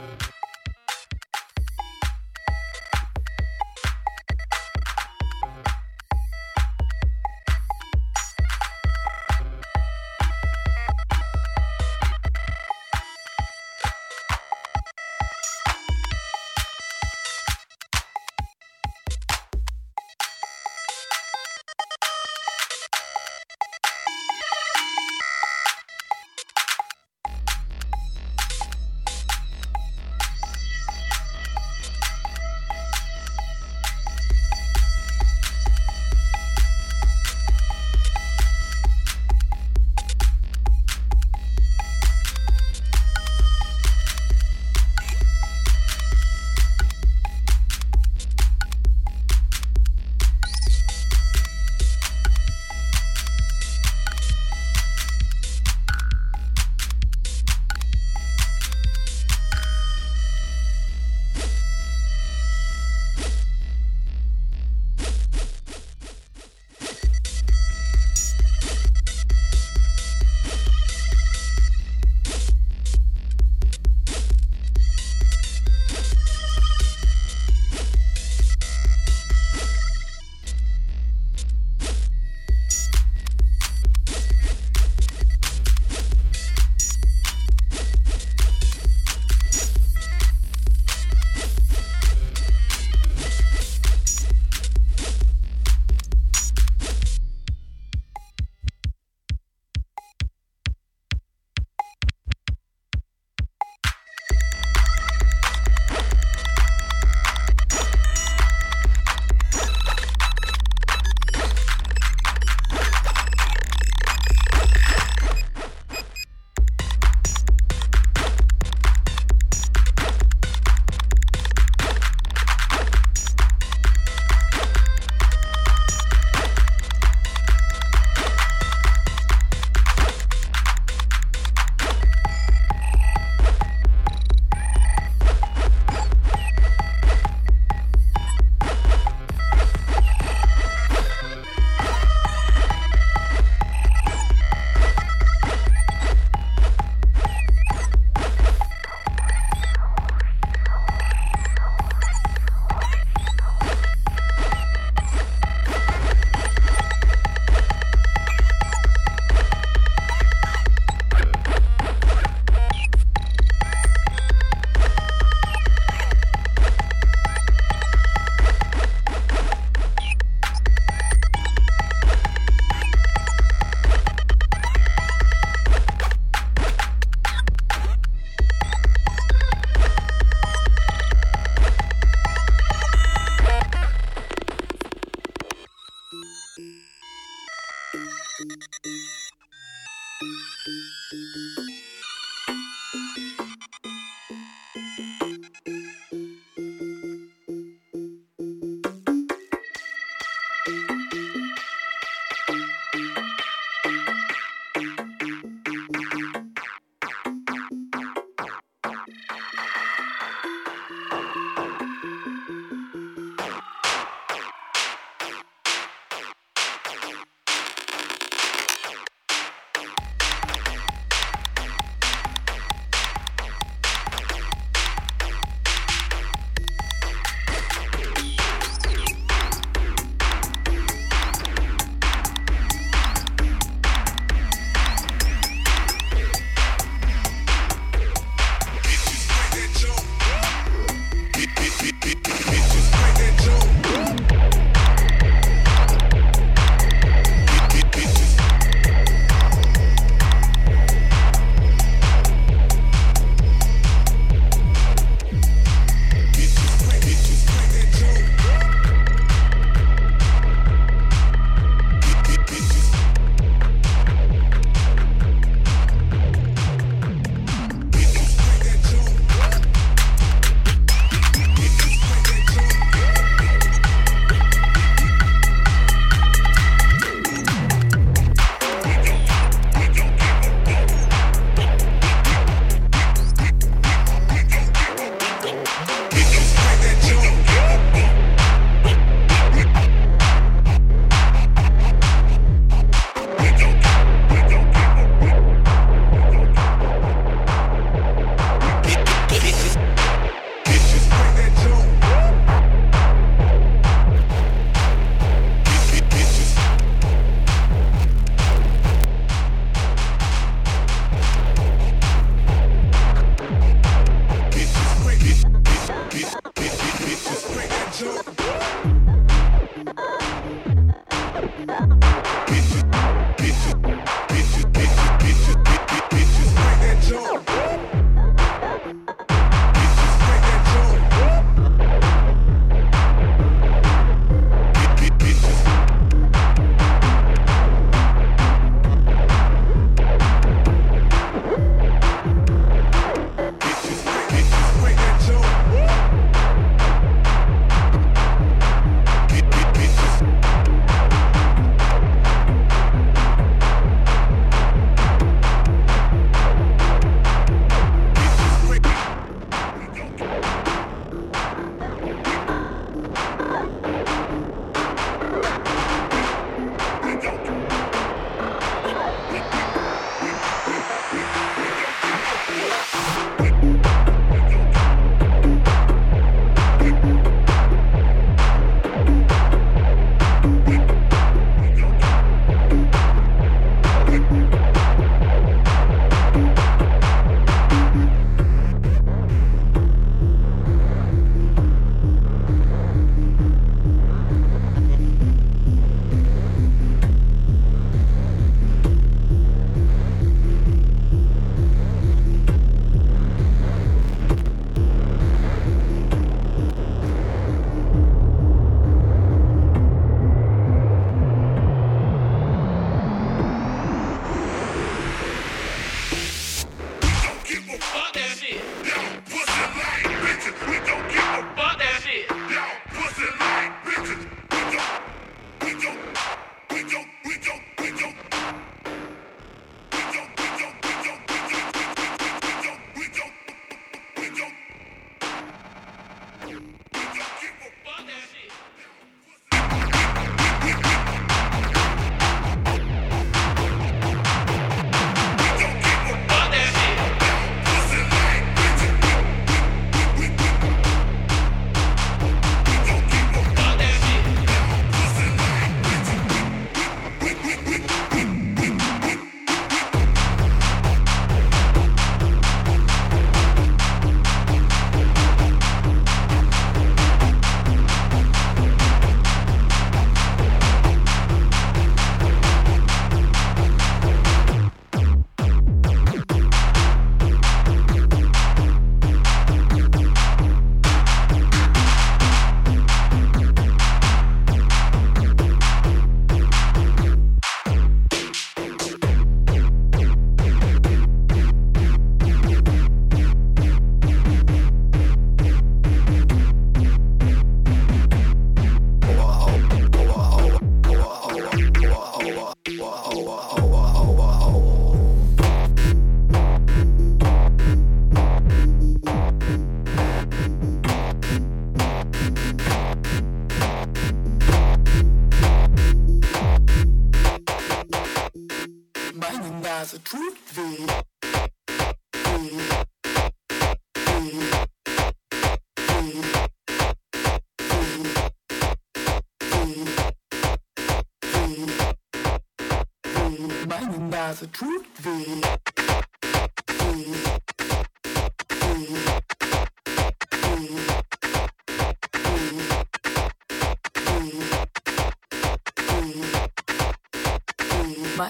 [0.00, 0.29] you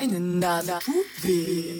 [0.00, 1.79] Meine Nase tut weh.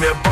[0.00, 0.29] Yeah.